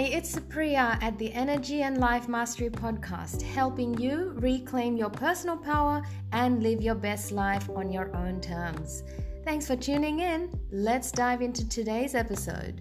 Hi, 0.00 0.06
it's 0.06 0.38
Priya 0.48 0.98
at 1.02 1.18
the 1.18 1.30
Energy 1.34 1.82
and 1.82 1.98
Life 1.98 2.26
Mastery 2.26 2.70
Podcast, 2.70 3.42
helping 3.42 3.92
you 4.00 4.32
reclaim 4.36 4.96
your 4.96 5.10
personal 5.10 5.58
power 5.58 6.00
and 6.32 6.62
live 6.62 6.80
your 6.80 6.94
best 6.94 7.32
life 7.32 7.68
on 7.68 7.92
your 7.92 8.10
own 8.16 8.40
terms. 8.40 9.02
Thanks 9.44 9.66
for 9.66 9.76
tuning 9.76 10.20
in. 10.20 10.58
Let's 10.72 11.12
dive 11.12 11.42
into 11.42 11.68
today's 11.68 12.14
episode. 12.14 12.80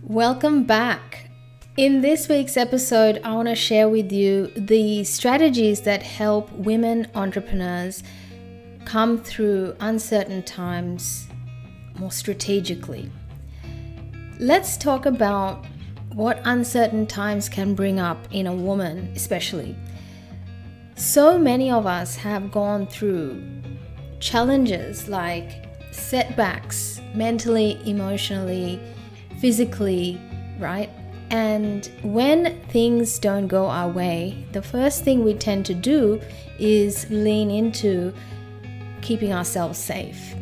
Welcome 0.00 0.62
back. 0.62 1.28
In 1.76 2.02
this 2.02 2.28
week's 2.28 2.56
episode, 2.56 3.20
I 3.24 3.34
want 3.34 3.48
to 3.48 3.56
share 3.56 3.88
with 3.88 4.12
you 4.12 4.52
the 4.56 5.02
strategies 5.02 5.80
that 5.80 6.04
help 6.04 6.52
women 6.52 7.08
entrepreneurs 7.16 8.04
come 8.84 9.18
through 9.18 9.74
uncertain 9.80 10.44
times 10.44 11.26
more 11.98 12.12
strategically. 12.12 13.10
Let's 14.38 14.76
talk 14.76 15.06
about 15.06 15.64
what 16.12 16.42
uncertain 16.44 17.06
times 17.06 17.48
can 17.48 17.74
bring 17.74 17.98
up 17.98 18.18
in 18.30 18.46
a 18.46 18.54
woman, 18.54 19.10
especially. 19.16 19.74
So 20.94 21.38
many 21.38 21.70
of 21.70 21.86
us 21.86 22.16
have 22.16 22.52
gone 22.52 22.86
through 22.86 23.42
challenges 24.20 25.08
like 25.08 25.66
setbacks 25.90 27.00
mentally, 27.14 27.80
emotionally, 27.88 28.78
physically, 29.40 30.20
right? 30.58 30.90
And 31.30 31.90
when 32.02 32.60
things 32.68 33.18
don't 33.18 33.46
go 33.46 33.66
our 33.68 33.88
way, 33.88 34.46
the 34.52 34.60
first 34.60 35.02
thing 35.02 35.24
we 35.24 35.32
tend 35.32 35.64
to 35.66 35.74
do 35.74 36.20
is 36.58 37.08
lean 37.08 37.50
into 37.50 38.12
keeping 39.00 39.32
ourselves 39.32 39.78
safe 39.78 40.34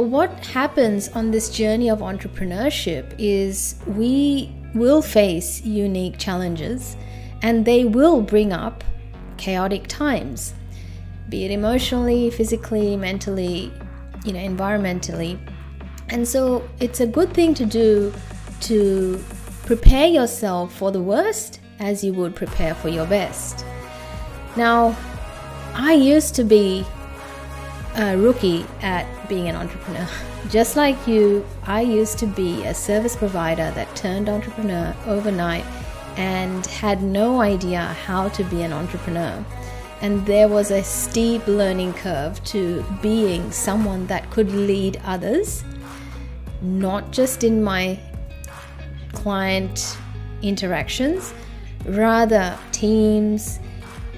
what 0.00 0.44
happens 0.46 1.08
on 1.08 1.30
this 1.30 1.48
journey 1.50 1.88
of 1.88 2.00
entrepreneurship 2.00 3.14
is 3.18 3.76
we 3.86 4.52
will 4.74 5.00
face 5.00 5.62
unique 5.64 6.18
challenges 6.18 6.96
and 7.42 7.64
they 7.64 7.84
will 7.84 8.20
bring 8.20 8.52
up 8.52 8.84
chaotic 9.36 9.86
times, 9.86 10.54
be 11.28 11.44
it 11.44 11.50
emotionally, 11.50 12.30
physically, 12.30 12.96
mentally, 12.96 13.72
you 14.24 14.32
know, 14.32 14.40
environmentally. 14.40 15.38
And 16.08 16.26
so 16.26 16.68
it's 16.80 17.00
a 17.00 17.06
good 17.06 17.32
thing 17.32 17.54
to 17.54 17.64
do 17.64 18.12
to 18.62 19.22
prepare 19.64 20.06
yourself 20.06 20.72
for 20.72 20.90
the 20.90 21.02
worst 21.02 21.60
as 21.78 22.02
you 22.02 22.12
would 22.14 22.34
prepare 22.34 22.74
for 22.74 22.88
your 22.88 23.06
best. 23.06 23.64
Now, 24.56 24.96
I 25.74 25.92
used 25.92 26.34
to 26.36 26.44
be 26.44 26.86
a 27.96 28.16
rookie 28.16 28.64
at 28.82 29.06
being 29.28 29.48
an 29.48 29.56
entrepreneur. 29.56 30.06
Just 30.50 30.76
like 30.76 31.06
you, 31.06 31.44
I 31.64 31.80
used 31.80 32.18
to 32.18 32.26
be 32.26 32.64
a 32.64 32.74
service 32.74 33.16
provider 33.16 33.70
that 33.72 33.94
turned 33.96 34.28
entrepreneur 34.28 34.94
overnight 35.06 35.64
and 36.16 36.66
had 36.66 37.02
no 37.02 37.40
idea 37.40 37.80
how 37.80 38.28
to 38.30 38.44
be 38.44 38.62
an 38.62 38.72
entrepreneur. 38.72 39.44
And 40.02 40.24
there 40.26 40.48
was 40.48 40.70
a 40.70 40.82
steep 40.82 41.46
learning 41.46 41.94
curve 41.94 42.42
to 42.44 42.84
being 43.00 43.50
someone 43.50 44.06
that 44.08 44.30
could 44.30 44.52
lead 44.52 45.00
others, 45.04 45.64
not 46.60 47.12
just 47.12 47.44
in 47.44 47.64
my 47.64 47.98
client 49.14 49.96
interactions, 50.42 51.32
rather, 51.86 52.58
teams, 52.72 53.58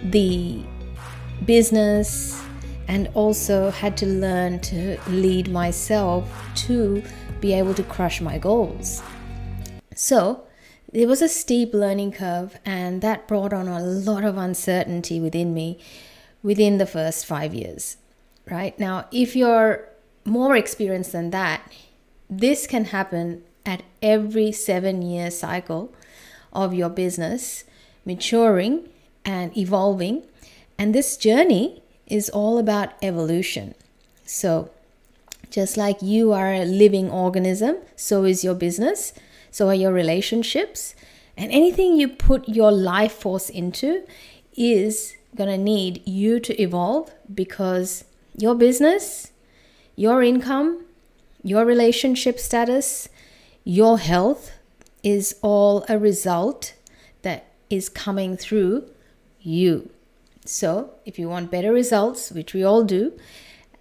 the 0.02 0.62
business, 1.44 2.42
and 2.88 3.08
also 3.14 3.70
had 3.70 3.96
to 3.98 4.06
learn 4.06 4.58
to 4.60 4.98
lead 5.08 5.48
myself 5.48 6.28
to 6.54 7.02
be 7.40 7.52
able 7.52 7.74
to 7.74 7.82
crush 7.84 8.20
my 8.20 8.38
goals. 8.38 9.02
So, 9.94 10.44
it 10.92 11.06
was 11.06 11.20
a 11.20 11.28
steep 11.28 11.74
learning 11.74 12.12
curve, 12.12 12.58
and 12.64 13.02
that 13.02 13.28
brought 13.28 13.52
on 13.52 13.68
a 13.68 13.78
lot 13.78 14.24
of 14.24 14.38
uncertainty 14.38 15.20
within 15.20 15.52
me 15.52 15.78
within 16.42 16.78
the 16.78 16.86
first 16.86 17.26
five 17.26 17.54
years. 17.54 17.96
Right 18.50 18.78
now, 18.78 19.06
if 19.12 19.36
you're 19.36 19.86
more 20.24 20.56
experienced 20.56 21.12
than 21.12 21.30
that, 21.30 21.70
this 22.30 22.66
can 22.66 22.86
happen 22.86 23.42
at 23.66 23.82
every 24.00 24.52
seven 24.52 25.02
year 25.02 25.30
cycle 25.30 25.92
of 26.52 26.72
your 26.72 26.88
business 26.88 27.64
maturing 28.04 28.88
and 29.24 29.54
evolving. 29.56 30.22
And 30.78 30.94
this 30.94 31.16
journey 31.16 31.82
is 32.08 32.28
all 32.30 32.58
about 32.58 32.94
evolution. 33.02 33.74
So, 34.24 34.70
just 35.50 35.76
like 35.76 36.02
you 36.02 36.32
are 36.32 36.52
a 36.52 36.64
living 36.64 37.10
organism, 37.10 37.76
so 37.96 38.24
is 38.24 38.44
your 38.44 38.54
business, 38.54 39.12
so 39.50 39.68
are 39.68 39.74
your 39.74 39.92
relationships, 39.92 40.94
and 41.36 41.52
anything 41.52 41.96
you 41.96 42.08
put 42.08 42.48
your 42.48 42.72
life 42.72 43.12
force 43.12 43.48
into 43.48 44.04
is 44.56 45.16
going 45.36 45.48
to 45.48 45.56
need 45.56 46.06
you 46.06 46.40
to 46.40 46.60
evolve 46.60 47.12
because 47.32 48.04
your 48.36 48.54
business, 48.54 49.32
your 49.94 50.22
income, 50.22 50.84
your 51.42 51.64
relationship 51.64 52.38
status, 52.38 53.08
your 53.64 53.98
health 53.98 54.52
is 55.02 55.36
all 55.42 55.84
a 55.88 55.98
result 55.98 56.74
that 57.22 57.46
is 57.70 57.88
coming 57.88 58.36
through 58.36 58.88
you. 59.40 59.90
So, 60.50 60.94
if 61.04 61.18
you 61.18 61.28
want 61.28 61.50
better 61.50 61.74
results, 61.74 62.32
which 62.32 62.54
we 62.54 62.64
all 62.64 62.82
do, 62.82 63.12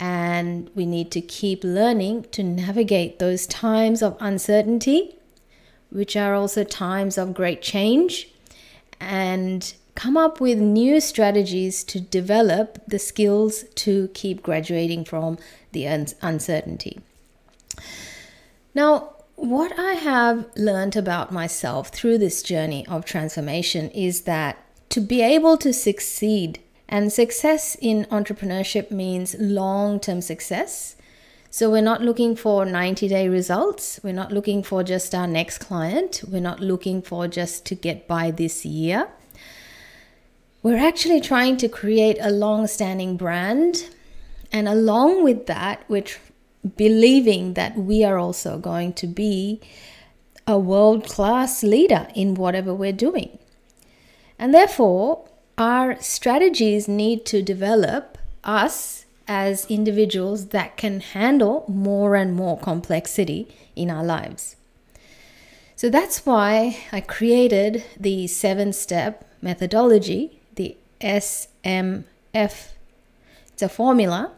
and 0.02 0.70
we 0.76 0.86
need 0.86 1.12
to 1.12 1.22
keep 1.22 1.64
learning 1.64 2.26
to 2.34 2.44
navigate 2.44 3.20
those 3.20 3.48
times 3.48 4.04
of 4.04 4.18
uncertainty, 4.20 5.16
which 5.92 6.18
are 6.18 6.36
also 6.36 6.66
times 6.66 7.18
of 7.18 7.34
great 7.34 7.62
change, 7.62 8.28
and 9.00 9.74
come 9.96 10.18
up 10.18 10.42
with 10.42 10.58
new 10.58 11.00
strategies 11.00 11.86
to 11.86 12.02
develop 12.02 12.84
the 12.86 13.00
skills 13.00 13.64
to 13.76 14.10
keep 14.10 14.44
graduating 14.44 15.06
from 15.06 15.38
the 15.72 15.86
uncertainty. 15.86 17.00
Now, 18.76 19.14
what 19.36 19.72
I 19.80 19.94
have 19.94 20.46
learned 20.58 20.98
about 20.98 21.32
myself 21.32 21.88
through 21.90 22.18
this 22.18 22.44
journey 22.44 22.86
of 22.88 23.06
transformation 23.06 23.90
is 23.92 24.24
that 24.24 24.58
to 24.90 25.02
be 25.02 25.22
able 25.22 25.58
to 25.58 25.74
succeed. 25.74 26.59
And 26.90 27.12
success 27.12 27.75
in 27.81 28.06
entrepreneurship 28.06 28.92
means 28.92 29.36
long 29.40 30.00
term 30.00 30.22
success. 30.22 30.96
So 31.50 31.72
we're 31.72 31.81
not 31.81 32.02
looking 32.02 32.36
for 32.36 32.66
90 32.66 33.08
day 33.08 33.28
results. 33.28 34.00
We're 34.03 34.14
not 34.14 34.31
looking 34.31 34.64
for 34.64 34.84
just 34.84 35.16
our 35.16 35.28
next 35.28 35.58
client. 35.59 36.24
We're 36.28 36.42
not 36.42 36.59
looking 36.59 37.02
for 37.02 37.28
just 37.28 37.66
to 37.66 37.75
get 37.75 38.08
by 38.08 38.31
this 38.31 38.66
year. 38.66 39.09
We're 40.64 40.78
actually 40.78 41.22
trying 41.22 41.58
to 41.58 41.69
create 41.69 42.18
a 42.19 42.30
long 42.30 42.68
standing 42.68 43.18
brand. 43.18 43.90
And 44.52 44.68
along 44.68 45.24
with 45.24 45.46
that, 45.48 45.84
we're 45.88 46.02
tr- 46.02 46.19
believing 46.75 47.54
that 47.54 47.78
we 47.78 48.04
are 48.04 48.18
also 48.18 48.58
going 48.58 48.94
to 48.94 49.08
be 49.08 49.62
a 50.46 50.58
world 50.58 51.06
class 51.06 51.64
leader 51.64 52.08
in 52.16 52.36
whatever 52.36 52.74
we're 52.74 52.94
doing. 52.94 53.38
And 54.40 54.53
therefore, 54.53 55.25
our 55.58 56.00
strategies 56.02 56.88
need 56.88 57.25
to 57.28 57.42
develop 57.42 58.18
us 58.44 59.06
as 59.28 59.66
individuals 59.66 60.48
that 60.48 60.78
can 60.78 61.02
handle 61.02 61.66
more 61.68 62.16
and 62.16 62.34
more 62.34 62.58
complexity 62.58 63.48
in 63.75 63.90
our 63.90 64.03
lives. 64.03 64.56
So 65.75 65.90
that's 65.90 66.25
why 66.25 66.78
I 66.92 67.02
created 67.02 67.84
the 68.00 68.28
seven 68.28 68.74
step 68.74 69.25
methodology, 69.42 70.40
the 70.56 70.78
SMF. 71.02 72.04
It's 72.34 73.62
a 73.62 73.69
formula 73.69 74.31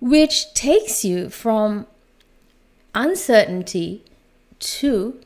which 0.00 0.52
takes 0.54 1.04
you 1.04 1.30
from 1.30 1.86
uncertainty 2.94 4.04
to 4.60 5.20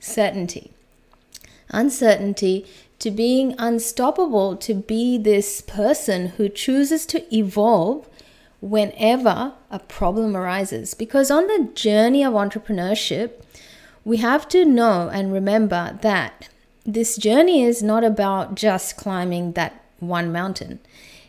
certainty. 0.00 0.72
Uncertainty 1.70 2.66
to 3.02 3.10
being 3.10 3.52
unstoppable, 3.58 4.56
to 4.56 4.74
be 4.74 5.18
this 5.18 5.60
person 5.60 6.28
who 6.28 6.48
chooses 6.48 7.04
to 7.06 7.36
evolve 7.36 8.08
whenever 8.60 9.54
a 9.72 9.80
problem 9.80 10.36
arises. 10.36 10.94
Because 10.94 11.28
on 11.28 11.48
the 11.48 11.68
journey 11.74 12.22
of 12.24 12.34
entrepreneurship, 12.34 13.32
we 14.04 14.18
have 14.18 14.46
to 14.50 14.64
know 14.64 15.10
and 15.12 15.32
remember 15.32 15.98
that 16.02 16.48
this 16.86 17.16
journey 17.16 17.64
is 17.64 17.82
not 17.82 18.04
about 18.04 18.54
just 18.54 18.96
climbing 18.96 19.54
that 19.54 19.84
one 19.98 20.30
mountain. 20.30 20.78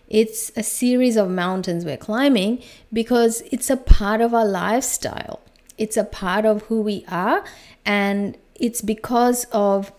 It's 0.07 0.51
a 0.55 0.61
series 0.61 1.15
of 1.15 1.31
mountains 1.31 1.85
we're 1.85 1.97
climbing 1.97 2.61
because 2.91 3.41
it's 3.51 3.71
a 3.71 3.77
part 3.77 4.21
of 4.21 4.31
our 4.31 4.45
lifestyle. 4.45 5.41
It's 5.79 5.97
a 5.97 6.03
part 6.03 6.45
of 6.45 6.61
who 6.63 6.81
we 6.81 7.03
are, 7.07 7.43
and 7.83 8.37
it's 8.53 8.81
because 8.81 9.45
of 9.51 9.91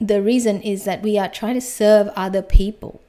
the 0.00 0.22
reason 0.22 0.62
is 0.62 0.84
that 0.84 1.02
we 1.02 1.18
are 1.18 1.28
trying 1.28 1.54
to 1.54 1.60
serve 1.60 2.08
other 2.16 2.42
people. 2.42 3.00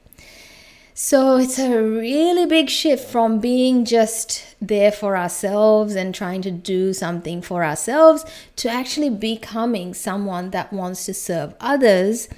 So 0.94 1.38
it's 1.38 1.58
a 1.58 1.82
really 1.82 2.44
big 2.44 2.68
shift 2.68 3.08
from 3.08 3.40
being 3.40 3.86
just 3.86 4.54
there 4.60 4.92
for 4.92 5.16
ourselves 5.16 5.94
and 5.94 6.14
trying 6.14 6.42
to 6.42 6.50
do 6.50 6.92
something 6.92 7.40
for 7.40 7.64
ourselves 7.64 8.26
to 8.56 8.68
actually 8.68 9.08
becoming 9.08 9.94
someone 9.94 10.50
that 10.50 10.70
wants 10.70 11.06
to 11.06 11.14
serve 11.14 11.54
others 11.60 12.28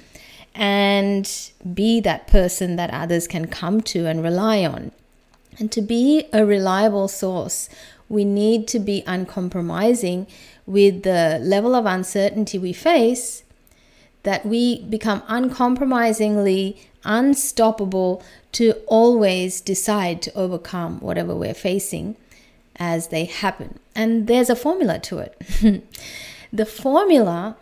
and 0.55 1.51
be 1.73 1.99
that 1.99 2.27
person 2.27 2.77
that 2.77 2.91
others 2.91 3.27
can 3.27 3.47
come 3.47 3.81
to 3.81 4.07
and 4.07 4.23
rely 4.23 4.65
on. 4.65 4.93
And 5.59 5.69
to 5.73 5.81
be 5.81 6.25
a 6.31 6.45
reliable 6.45 7.09
source, 7.09 7.69
we 8.07 8.23
need 8.23 8.67
to 8.69 8.79
be 8.79 9.03
uncompromising 9.05 10.27
with 10.65 11.03
the 11.03 11.39
level 11.41 11.75
of 11.75 11.85
uncertainty 11.85 12.57
we 12.57 12.71
face, 12.71 13.43
that 14.25 14.45
we 14.45 14.83
become 14.83 15.23
uncompromisingly 15.27 16.77
unstoppable 17.03 18.23
to 18.51 18.73
always 18.87 19.61
decide 19.61 20.21
to 20.21 20.33
overcome 20.33 20.99
whatever 20.99 21.35
we're 21.35 21.53
facing 21.53 22.15
as 22.75 23.07
they 23.07 23.25
happen. 23.25 23.79
And 23.95 24.27
there's 24.27 24.49
a 24.49 24.55
formula 24.55 24.99
to 24.99 25.19
it. 25.19 25.83
the 26.53 26.65
formula 26.65 27.55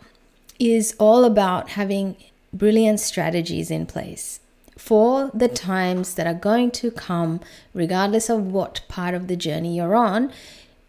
is 0.58 0.94
all 0.98 1.24
about 1.24 1.70
having 1.70 2.16
brilliant 2.52 3.00
strategies 3.00 3.70
in 3.70 3.86
place 3.86 4.40
for 4.76 5.30
the 5.32 5.48
times 5.48 6.14
that 6.14 6.26
are 6.26 6.34
going 6.34 6.70
to 6.70 6.90
come, 6.90 7.40
regardless 7.72 8.28
of 8.28 8.52
what 8.52 8.82
part 8.88 9.14
of 9.14 9.28
the 9.28 9.36
journey 9.36 9.76
you're 9.76 9.94
on, 9.94 10.32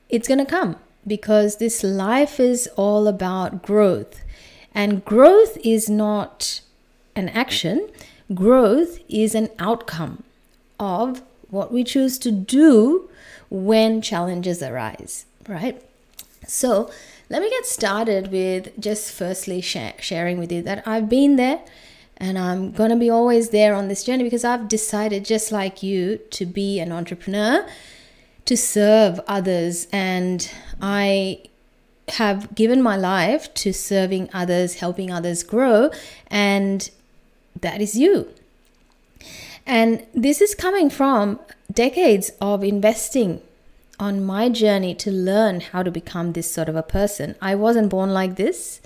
it's 0.10 0.28
going 0.28 0.40
to 0.40 0.46
come 0.46 0.76
because 1.06 1.58
this 1.58 1.84
life 1.84 2.40
is 2.40 2.68
all 2.76 3.08
about 3.08 3.62
growth. 3.62 4.24
And 4.76 5.04
growth 5.04 5.58
is 5.64 5.90
not 5.90 6.62
an 7.16 7.30
action, 7.30 7.90
growth 8.34 9.00
is 9.08 9.34
an 9.34 9.50
outcome 9.58 10.24
of 10.80 11.22
what 11.50 11.72
we 11.72 11.84
choose 11.84 12.20
to 12.20 12.32
do 12.32 13.10
when 13.50 14.02
challenges 14.02 14.62
arise, 14.62 15.26
right? 15.48 15.82
So, 16.46 16.92
let 17.30 17.42
me 17.42 17.50
get 17.50 17.66
started 17.66 18.32
with 18.32 18.80
just 18.80 19.12
firstly 19.12 19.62
sh- 19.62 19.78
sharing 20.00 20.38
with 20.38 20.52
you 20.52 20.62
that 20.62 20.88
I've 20.88 21.10
been 21.10 21.38
there 21.38 21.62
and 22.18 22.38
I'm 22.38 22.72
going 22.72 22.92
to 22.92 22.96
be 22.96 23.10
always 23.10 23.50
there 23.50 23.74
on 23.74 23.88
this 23.88 24.04
journey 24.04 24.24
because 24.24 24.46
I've 24.46 24.68
decided, 24.68 25.26
just 25.26 25.52
like 25.52 25.84
you, 25.84 26.18
to 26.32 26.46
be 26.46 26.80
an 26.80 26.92
entrepreneur, 26.92 27.68
to 28.46 28.56
serve 28.56 29.20
others. 29.28 29.88
And 29.92 30.50
I 30.82 31.42
have 32.10 32.54
given 32.54 32.82
my 32.82 32.96
life 32.96 33.54
to 33.56 33.74
serving 33.74 34.30
others, 34.34 34.76
helping 34.76 35.12
others 35.12 35.44
grow. 35.44 35.90
And 36.28 36.90
that 37.60 37.82
is 37.82 37.98
you. 37.98 38.30
And 39.66 40.06
this 40.14 40.42
is 40.42 40.54
coming 40.54 40.90
from 40.90 41.40
decades 41.72 42.32
of 42.40 42.64
investing 42.64 43.42
on 44.00 44.24
my 44.24 44.50
journey 44.50 44.94
to 44.96 45.12
learn 45.12 45.62
how 45.62 45.82
to 45.82 45.90
become 45.90 46.34
this 46.34 46.52
sort 46.52 46.70
of 46.70 46.76
a 46.76 46.84
person. 46.84 47.36
I 47.42 47.56
wasn't 47.56 47.90
born 47.90 48.14
like 48.14 48.36
this. 48.36 48.82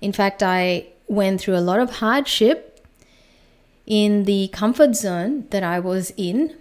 In 0.00 0.12
fact, 0.12 0.42
I 0.42 0.86
went 1.08 1.40
through 1.40 1.56
a 1.56 1.60
lot 1.60 1.80
of 1.80 1.96
hardship 1.96 2.84
in 3.86 4.24
the 4.24 4.48
comfort 4.48 4.94
zone 4.94 5.46
that 5.50 5.62
I 5.62 5.80
was 5.80 6.12
in, 6.16 6.56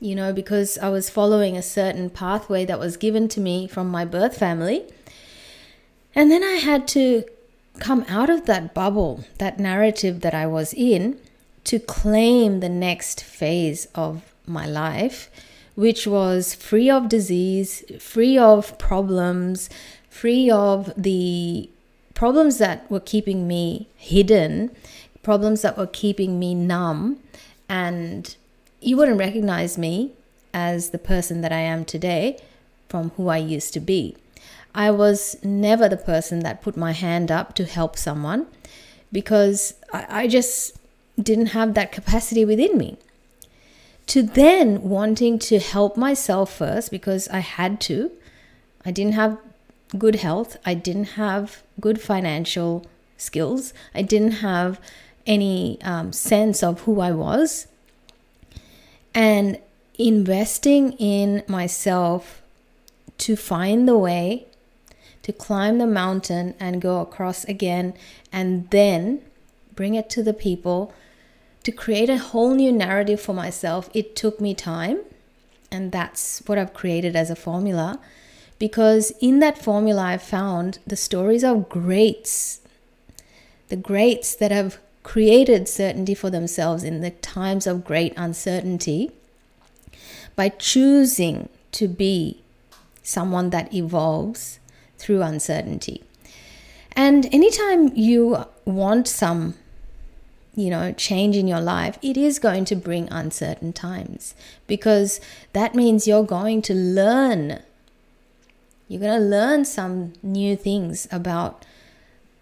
you 0.00 0.14
know, 0.14 0.32
because 0.32 0.76
I 0.78 0.90
was 0.90 1.08
following 1.08 1.56
a 1.56 1.62
certain 1.62 2.10
pathway 2.10 2.64
that 2.66 2.78
was 2.78 2.96
given 2.96 3.28
to 3.28 3.40
me 3.40 3.66
from 3.66 3.88
my 3.88 4.04
birth 4.04 4.36
family. 4.36 4.84
And 6.14 6.30
then 6.30 6.42
I 6.42 6.54
had 6.54 6.88
to 6.88 7.24
come 7.78 8.04
out 8.08 8.30
of 8.30 8.46
that 8.46 8.74
bubble, 8.74 9.24
that 9.38 9.60
narrative 9.60 10.20
that 10.20 10.34
I 10.34 10.46
was 10.46 10.74
in, 10.74 11.18
to 11.64 11.78
claim 11.78 12.60
the 12.60 12.68
next 12.68 13.22
phase 13.22 13.86
of 13.94 14.22
my 14.46 14.66
life 14.66 15.30
which 15.78 16.08
was 16.08 16.56
free 16.56 16.90
of 16.90 17.08
disease, 17.08 17.84
free 18.00 18.36
of 18.36 18.76
problems, 18.78 19.70
free 20.10 20.50
of 20.50 20.92
the 20.96 21.70
problems 22.14 22.58
that 22.58 22.90
were 22.90 22.98
keeping 22.98 23.46
me 23.46 23.86
hidden, 23.96 24.72
problems 25.22 25.62
that 25.62 25.78
were 25.78 25.86
keeping 25.86 26.36
me 26.36 26.52
numb, 26.52 27.20
and 27.68 28.34
you 28.80 28.96
wouldn't 28.96 29.20
recognize 29.20 29.78
me 29.78 30.10
as 30.52 30.90
the 30.90 30.98
person 30.98 31.42
that 31.42 31.52
I 31.52 31.60
am 31.60 31.84
today 31.84 32.40
from 32.88 33.10
who 33.10 33.28
I 33.28 33.36
used 33.36 33.72
to 33.74 33.80
be. 33.80 34.16
I 34.78 34.92
was 34.92 35.36
never 35.42 35.88
the 35.88 35.96
person 35.96 36.38
that 36.44 36.62
put 36.62 36.76
my 36.76 36.92
hand 36.92 37.32
up 37.32 37.52
to 37.56 37.64
help 37.64 37.98
someone 37.98 38.46
because 39.10 39.74
I, 39.92 40.06
I 40.08 40.28
just 40.28 40.78
didn't 41.20 41.46
have 41.46 41.74
that 41.74 41.90
capacity 41.90 42.44
within 42.44 42.78
me 42.78 42.96
to 44.06 44.22
then 44.22 44.82
wanting 44.82 45.40
to 45.40 45.58
help 45.58 45.96
myself 45.96 46.54
first 46.54 46.92
because 46.92 47.26
I 47.26 47.40
had 47.40 47.80
to. 47.90 48.12
I 48.84 48.92
didn't 48.92 49.14
have 49.14 49.38
good 49.98 50.14
health, 50.14 50.56
I 50.64 50.74
didn't 50.74 51.16
have 51.22 51.64
good 51.80 52.00
financial 52.00 52.86
skills, 53.16 53.74
I 53.96 54.02
didn't 54.02 54.46
have 54.46 54.80
any 55.26 55.82
um, 55.82 56.12
sense 56.12 56.62
of 56.62 56.82
who 56.82 57.00
I 57.00 57.10
was. 57.10 57.66
And 59.12 59.58
investing 59.98 60.92
in 60.92 61.42
myself 61.48 62.42
to 63.18 63.34
find 63.34 63.88
the 63.88 63.98
way 63.98 64.44
to 65.28 65.32
climb 65.34 65.76
the 65.76 65.86
mountain 65.86 66.54
and 66.58 66.80
go 66.80 67.00
across 67.00 67.44
again 67.44 67.92
and 68.32 68.70
then 68.70 69.20
bring 69.74 69.94
it 69.94 70.08
to 70.08 70.22
the 70.22 70.32
people 70.32 70.90
to 71.62 71.70
create 71.70 72.08
a 72.08 72.16
whole 72.16 72.54
new 72.54 72.72
narrative 72.72 73.20
for 73.20 73.34
myself, 73.34 73.90
it 73.92 74.16
took 74.16 74.40
me 74.40 74.54
time. 74.54 75.00
And 75.70 75.92
that's 75.92 76.40
what 76.46 76.56
I've 76.56 76.72
created 76.72 77.14
as 77.14 77.28
a 77.28 77.36
formula. 77.36 78.00
Because 78.58 79.12
in 79.20 79.40
that 79.40 79.58
formula, 79.58 80.02
I 80.02 80.16
found 80.16 80.78
the 80.86 80.96
stories 80.96 81.44
of 81.44 81.68
greats, 81.68 82.62
the 83.68 83.76
greats 83.76 84.34
that 84.34 84.50
have 84.50 84.78
created 85.02 85.68
certainty 85.68 86.14
for 86.14 86.30
themselves 86.30 86.82
in 86.84 87.02
the 87.02 87.10
times 87.10 87.66
of 87.66 87.84
great 87.84 88.14
uncertainty 88.16 89.10
by 90.34 90.48
choosing 90.48 91.50
to 91.72 91.86
be 91.86 92.40
someone 93.02 93.50
that 93.50 93.74
evolves 93.74 94.58
through 94.98 95.22
uncertainty. 95.22 96.02
And 96.92 97.32
anytime 97.32 97.94
you 97.94 98.44
want 98.64 99.08
some 99.08 99.54
you 100.58 100.70
know, 100.70 100.90
change 100.90 101.36
in 101.36 101.46
your 101.46 101.60
life, 101.60 101.96
it 102.02 102.16
is 102.16 102.40
going 102.40 102.64
to 102.64 102.74
bring 102.74 103.08
uncertain 103.12 103.72
times 103.72 104.34
because 104.66 105.20
that 105.52 105.72
means 105.72 106.08
you're 106.08 106.24
going 106.24 106.60
to 106.62 106.74
learn. 106.74 107.62
You're 108.88 109.00
going 109.00 109.20
to 109.20 109.24
learn 109.24 109.64
some 109.64 110.14
new 110.20 110.56
things 110.56 111.06
about 111.12 111.64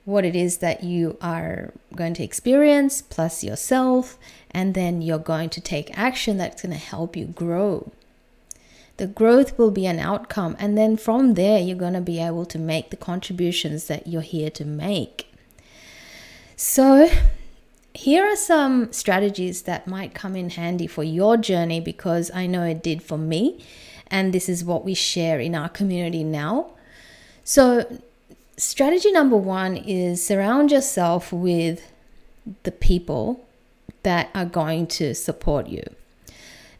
what 0.06 0.24
it 0.24 0.34
is 0.34 0.58
that 0.58 0.82
you 0.82 1.18
are 1.20 1.74
going 1.94 2.14
to 2.14 2.22
experience, 2.24 3.02
plus 3.02 3.44
yourself, 3.44 4.16
and 4.50 4.72
then 4.72 5.02
you're 5.02 5.18
going 5.18 5.50
to 5.50 5.60
take 5.60 5.96
action 5.98 6.38
that's 6.38 6.62
going 6.62 6.72
to 6.72 6.78
help 6.78 7.16
you 7.16 7.26
grow. 7.26 7.92
The 8.96 9.06
growth 9.06 9.58
will 9.58 9.70
be 9.70 9.86
an 9.86 9.98
outcome, 9.98 10.56
and 10.58 10.76
then 10.76 10.96
from 10.96 11.34
there, 11.34 11.60
you're 11.60 11.76
going 11.76 11.92
to 11.92 12.00
be 12.00 12.20
able 12.20 12.46
to 12.46 12.58
make 12.58 12.90
the 12.90 12.96
contributions 12.96 13.88
that 13.88 14.06
you're 14.06 14.22
here 14.22 14.50
to 14.50 14.64
make. 14.64 15.30
So, 16.56 17.10
here 17.92 18.24
are 18.24 18.36
some 18.36 18.92
strategies 18.92 19.62
that 19.62 19.86
might 19.86 20.14
come 20.14 20.36
in 20.36 20.50
handy 20.50 20.86
for 20.86 21.04
your 21.04 21.36
journey 21.36 21.80
because 21.80 22.30
I 22.34 22.46
know 22.46 22.62
it 22.62 22.82
did 22.82 23.02
for 23.02 23.18
me. 23.18 23.64
And 24.08 24.32
this 24.32 24.48
is 24.48 24.64
what 24.64 24.84
we 24.84 24.94
share 24.94 25.40
in 25.40 25.54
our 25.54 25.68
community 25.68 26.22
now. 26.22 26.72
So, 27.44 28.00
strategy 28.56 29.12
number 29.12 29.36
one 29.36 29.76
is 29.76 30.24
surround 30.24 30.70
yourself 30.70 31.32
with 31.32 31.82
the 32.62 32.72
people 32.72 33.44
that 34.02 34.30
are 34.34 34.44
going 34.44 34.86
to 34.86 35.14
support 35.14 35.66
you. 35.66 35.82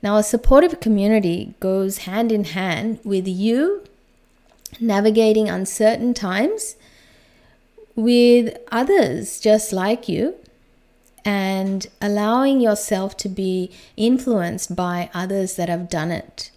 Now, 0.07 0.19
a 0.19 0.23
supportive 0.23 0.79
community 0.79 1.57
goes 1.59 2.07
hand 2.07 2.31
in 2.31 2.45
hand 2.45 3.01
with 3.03 3.27
you 3.27 3.83
navigating 4.79 5.49
uncertain 5.49 6.15
times 6.15 6.77
with 7.97 8.57
others 8.71 9.41
just 9.41 9.73
like 9.73 10.09
you 10.09 10.37
and 11.25 11.89
allowing 12.01 12.61
yourself 12.61 13.17
to 13.17 13.29
be 13.29 13.73
influenced 13.97 14.77
by 14.77 15.11
others 15.13 15.57
that 15.57 15.69
have 15.69 15.91
done 15.91 16.13
it, 16.13 16.53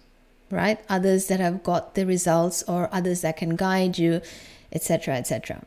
right? 0.48 0.78
Others 0.88 1.26
that 1.26 1.40
have 1.40 1.64
got 1.64 1.96
the 1.96 2.06
results 2.06 2.62
or 2.68 2.88
others 2.92 3.22
that 3.22 3.36
can 3.36 3.56
guide 3.56 3.98
you, 3.98 4.20
etc., 4.70 5.16
etc. 5.16 5.62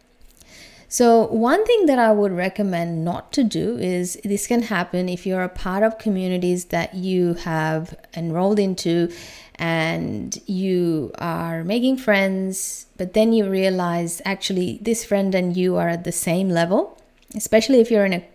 So, 0.93 1.25
one 1.25 1.65
thing 1.65 1.88
that 1.88 1.97
I 1.97 2.12
would 2.12 2.31
recommend 2.31 3.03
not 3.03 3.31
to 3.33 3.43
do 3.43 3.79
is 3.79 4.19
this 4.23 4.45
can 4.45 4.62
happen 4.62 5.09
if 5.09 5.25
you're 5.25 5.41
a 5.41 5.50
part 5.50 5.81
of 5.81 5.97
communities 5.97 6.65
that 6.65 6.93
you 6.93 7.33
have 7.33 7.95
enrolled 8.15 8.59
into 8.59 9.12
and 9.55 10.39
you 10.45 11.12
are 11.17 11.63
making 11.63 11.97
friends, 11.97 12.85
but 12.95 13.13
then 13.15 13.33
you 13.33 13.50
realize 13.50 14.21
actually 14.23 14.77
this 14.83 15.03
friend 15.03 15.33
and 15.33 15.57
you 15.57 15.77
are 15.77 15.89
at 15.89 16.03
the 16.03 16.12
same 16.12 16.50
level, 16.50 16.95
especially 17.35 17.79
if 17.79 17.89
you're 17.89 18.05
in 18.05 18.13
an 18.13 18.25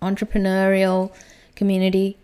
entrepreneurial 0.00 1.10
community 1.56 2.16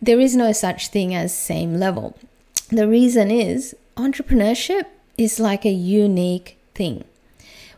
there 0.00 0.20
is 0.20 0.36
no 0.36 0.52
such 0.52 0.88
thing 0.88 1.12
as 1.12 1.36
same 1.36 1.74
level. 1.74 2.16
The 2.68 2.86
reason 2.86 3.32
is 3.32 3.74
entrepreneurship 3.96 4.84
is 5.16 5.40
like 5.40 5.64
a 5.64 5.70
unique 5.72 6.56
thing. 6.74 7.02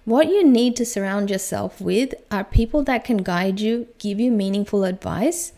What 0.05 0.29
you 0.29 0.47
need 0.47 0.77
to 0.77 0.87
surround 0.87 1.31
yourself 1.31 1.81
with 1.81 2.15
are 2.31 2.45
people 2.45 2.83
that 2.85 3.05
can 3.05 3.19
guide 3.19 3.61
you, 3.61 3.89
give 3.99 4.19
you 4.19 4.31
meaningful 4.31 4.85
advice, 4.85 5.53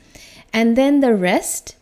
and 0.52 0.76
then 0.76 1.00
the 1.00 1.14
rest, 1.14 1.76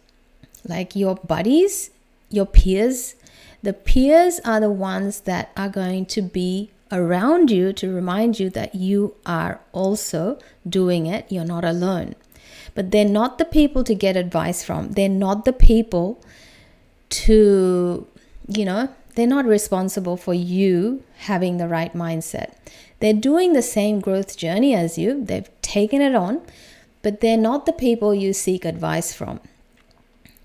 like 0.67 0.95
your 0.95 1.17
buddies, 1.17 1.91
your 2.29 2.47
peers, 2.47 3.15
the 3.63 3.73
peers 3.73 4.41
are 4.45 4.61
the 4.61 4.71
ones 4.71 5.21
that 5.23 5.51
are 5.57 5.69
going 5.69 6.07
to 6.07 6.23
be 6.23 6.71
around 6.93 7.51
you 7.51 7.73
to 7.75 7.93
remind 7.93 8.41
you 8.41 8.51
that 8.51 8.75
you 8.75 9.15
are 9.27 9.61
also 9.73 10.39
doing 10.69 11.07
it. 11.07 11.31
You're 11.31 11.45
not 11.45 11.65
alone. 11.65 12.15
But 12.75 12.91
they're 12.91 13.05
not 13.05 13.39
the 13.39 13.45
people 13.45 13.85
to 13.85 13.95
get 13.95 14.17
advice 14.17 14.65
from. 14.65 14.93
They're 14.93 15.09
not 15.09 15.45
the 15.45 15.53
people 15.53 16.23
to, 17.11 18.07
you 18.49 18.65
know, 18.65 18.89
they're 19.15 19.27
not 19.27 19.45
responsible 19.45 20.17
for 20.17 20.35
you 20.35 21.03
having 21.19 21.57
the 21.57 21.69
right 21.69 21.93
mindset. 21.95 22.55
They're 23.01 23.13
doing 23.13 23.53
the 23.53 23.63
same 23.63 24.01
growth 24.01 24.37
journey 24.37 24.75
as 24.75 24.99
you, 24.99 25.25
they've 25.25 25.49
taken 25.63 26.01
it 26.03 26.15
on, 26.15 26.43
but 27.03 27.21
they're 27.21 27.37
not 27.37 27.67
the 27.67 27.73
people 27.73 28.15
you 28.15 28.33
seek 28.33 28.65
advice 28.65 29.13
from. 29.13 29.41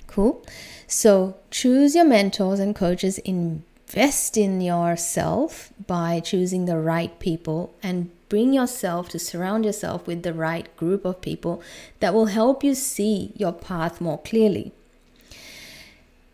Cool? 0.07 0.43
So 0.87 1.35
choose 1.51 1.95
your 1.95 2.05
mentors 2.05 2.59
and 2.59 2.75
coaches, 2.75 3.17
invest 3.19 4.37
in 4.37 4.61
yourself 4.61 5.71
by 5.85 6.19
choosing 6.19 6.65
the 6.65 6.77
right 6.77 7.19
people 7.19 7.73
and 7.83 8.11
bring 8.29 8.53
yourself 8.53 9.09
to 9.09 9.19
surround 9.19 9.65
yourself 9.65 10.07
with 10.07 10.23
the 10.23 10.33
right 10.33 10.75
group 10.77 11.05
of 11.05 11.21
people 11.21 11.61
that 11.99 12.13
will 12.13 12.27
help 12.27 12.63
you 12.63 12.73
see 12.73 13.33
your 13.35 13.53
path 13.53 13.99
more 13.99 14.19
clearly. 14.19 14.71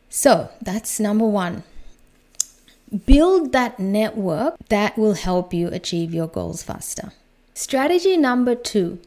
So 0.09 0.50
that's 0.61 1.00
number 1.00 1.25
one. 1.25 1.63
Build 3.05 3.53
that 3.53 3.79
network 3.79 4.55
that 4.67 4.98
will 4.98 5.13
help 5.13 5.53
you 5.53 5.67
achieve 5.69 6.13
your 6.13 6.27
goals 6.27 6.62
faster. 6.62 7.13
Strategy 7.53 8.17
number 8.17 8.55
two 8.55 9.00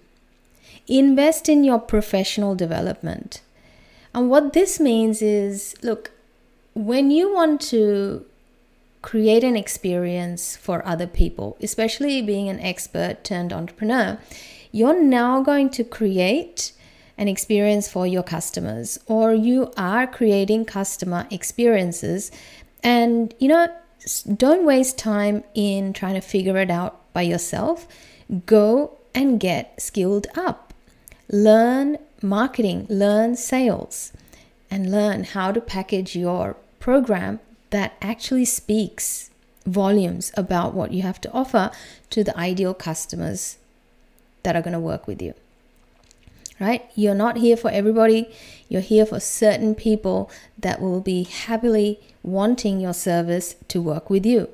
invest 0.86 1.48
in 1.48 1.64
your 1.64 1.78
professional 1.78 2.54
development. 2.54 3.40
And 4.14 4.30
what 4.30 4.52
this 4.52 4.78
means 4.78 5.22
is 5.22 5.74
look, 5.82 6.10
when 6.74 7.10
you 7.10 7.32
want 7.32 7.60
to 7.62 8.24
create 9.02 9.44
an 9.44 9.56
experience 9.56 10.56
for 10.56 10.86
other 10.86 11.06
people, 11.06 11.56
especially 11.60 12.22
being 12.22 12.48
an 12.48 12.60
expert 12.60 13.22
turned 13.22 13.52
entrepreneur, 13.52 14.18
you're 14.72 15.02
now 15.02 15.42
going 15.42 15.68
to 15.70 15.84
create 15.84 16.72
an 17.16 17.28
experience 17.28 17.86
for 17.88 18.06
your 18.06 18.22
customers, 18.22 18.98
or 19.06 19.32
you 19.32 19.70
are 19.76 20.06
creating 20.06 20.64
customer 20.64 21.26
experiences. 21.30 22.32
And 22.84 23.34
you 23.38 23.48
know, 23.48 23.68
don't 24.36 24.64
waste 24.64 24.98
time 24.98 25.42
in 25.54 25.92
trying 25.94 26.14
to 26.14 26.20
figure 26.20 26.58
it 26.58 26.70
out 26.70 27.12
by 27.12 27.22
yourself. 27.22 27.88
Go 28.46 28.98
and 29.14 29.40
get 29.40 29.80
skilled 29.80 30.26
up. 30.36 30.74
Learn 31.30 31.98
marketing, 32.22 32.86
learn 32.90 33.36
sales, 33.36 34.12
and 34.70 34.90
learn 34.90 35.24
how 35.24 35.52
to 35.52 35.60
package 35.60 36.14
your 36.14 36.56
program 36.78 37.40
that 37.70 37.94
actually 38.02 38.44
speaks 38.44 39.30
volumes 39.66 40.30
about 40.36 40.74
what 40.74 40.92
you 40.92 41.02
have 41.02 41.20
to 41.22 41.32
offer 41.32 41.70
to 42.10 42.22
the 42.22 42.36
ideal 42.36 42.74
customers 42.74 43.56
that 44.42 44.54
are 44.54 44.62
going 44.62 44.74
to 44.74 44.80
work 44.80 45.06
with 45.06 45.22
you. 45.22 45.34
Right? 46.60 46.88
You're 46.94 47.14
not 47.14 47.38
here 47.38 47.56
for 47.56 47.70
everybody, 47.70 48.32
you're 48.68 48.80
here 48.80 49.06
for 49.06 49.18
certain 49.18 49.74
people 49.74 50.30
that 50.58 50.80
will 50.80 51.00
be 51.00 51.24
happily 51.24 51.98
wanting 52.24 52.80
your 52.80 52.94
service 52.94 53.54
to 53.68 53.80
work 53.80 54.10
with 54.10 54.26
you. 54.26 54.48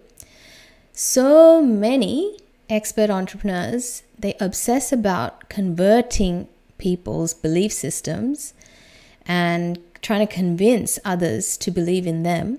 So 0.92 1.62
many 1.62 2.36
expert 2.68 3.08
entrepreneurs, 3.08 4.02
they 4.18 4.34
obsess 4.40 4.92
about 4.92 5.48
converting 5.48 6.48
people's 6.76 7.32
belief 7.32 7.72
systems 7.72 8.52
and 9.24 9.78
trying 10.02 10.26
to 10.26 10.32
convince 10.32 10.98
others 11.04 11.56
to 11.58 11.70
believe 11.70 12.06
in 12.06 12.22
them. 12.22 12.58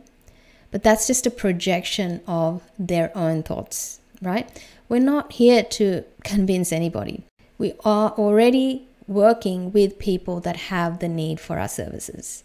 But 0.72 0.84
that's 0.84 1.06
just 1.06 1.27
a 1.27 1.32
projection 1.32 2.22
of 2.25 2.63
their 2.80 3.15
own 3.15 3.44
thoughts, 3.44 4.00
right? 4.22 4.50
We're 4.88 5.00
not 5.00 5.34
here 5.34 5.63
to 5.63 6.03
convince 6.24 6.72
anybody. 6.72 7.24
We 7.58 7.74
are 7.84 8.12
already 8.12 8.88
working 9.08 9.72
with 9.72 10.00
people 10.00 10.39
that 10.41 10.56
have 10.56 11.00
the 11.00 11.10
need 11.10 11.39
for 11.39 11.60
our 11.60 11.68
services. 11.68 12.44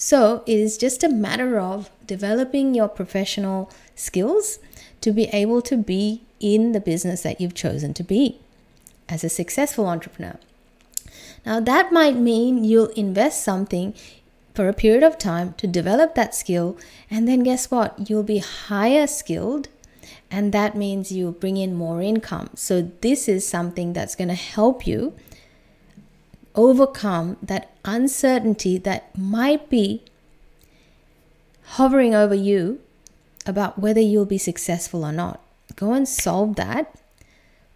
So 0.00 0.44
it 0.46 0.56
is 0.56 0.78
just 0.78 1.02
a 1.02 1.08
matter 1.08 1.58
of 1.58 1.90
developing 2.06 2.72
your 2.72 2.86
professional 2.86 3.68
skills 3.96 4.60
to 5.00 5.10
be 5.10 5.24
able 5.32 5.60
to 5.62 5.76
be 5.76 6.22
in 6.38 6.70
the 6.70 6.80
business 6.80 7.22
that 7.22 7.40
you've 7.40 7.54
chosen 7.54 7.92
to 7.94 8.04
be 8.04 8.38
as 9.08 9.24
a 9.24 9.28
successful 9.28 9.88
entrepreneur. 9.88 10.38
Now, 11.44 11.58
that 11.58 11.92
might 11.92 12.14
mean 12.14 12.62
you'll 12.62 12.90
invest 12.90 13.42
something 13.42 13.92
for 14.54 14.68
a 14.68 14.72
period 14.72 15.02
of 15.02 15.18
time 15.18 15.54
to 15.54 15.66
develop 15.66 16.14
that 16.14 16.32
skill, 16.32 16.78
and 17.10 17.26
then 17.26 17.42
guess 17.42 17.68
what? 17.68 18.08
You'll 18.08 18.22
be 18.22 18.38
higher 18.38 19.08
skilled, 19.08 19.66
and 20.30 20.52
that 20.52 20.76
means 20.76 21.10
you 21.10 21.32
bring 21.32 21.56
in 21.56 21.74
more 21.74 22.02
income. 22.02 22.50
So, 22.54 22.82
this 23.00 23.28
is 23.28 23.48
something 23.48 23.94
that's 23.94 24.14
going 24.14 24.28
to 24.28 24.34
help 24.34 24.86
you 24.86 25.14
overcome 26.58 27.36
that 27.40 27.70
uncertainty 27.84 28.76
that 28.78 29.16
might 29.16 29.70
be 29.70 30.02
hovering 31.76 32.16
over 32.16 32.34
you 32.34 32.80
about 33.46 33.78
whether 33.78 34.00
you'll 34.00 34.26
be 34.26 34.38
successful 34.38 35.04
or 35.04 35.12
not. 35.12 35.40
Go 35.76 35.92
and 35.92 36.08
solve 36.08 36.56
that 36.56 37.00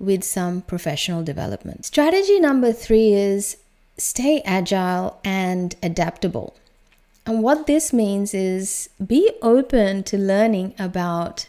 with 0.00 0.24
some 0.24 0.62
professional 0.62 1.22
development. 1.22 1.84
Strategy 1.84 2.40
number 2.40 2.72
three 2.72 3.12
is 3.12 3.56
stay 3.96 4.42
agile 4.44 5.20
and 5.22 5.76
adaptable. 5.80 6.56
And 7.24 7.40
what 7.40 7.68
this 7.68 7.92
means 7.92 8.34
is 8.34 8.90
be 9.04 9.30
open 9.42 10.02
to 10.04 10.18
learning 10.18 10.74
about 10.76 11.46